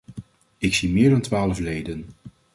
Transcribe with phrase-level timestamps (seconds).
[0.57, 2.05] Ik zie meer dan twaalf leden.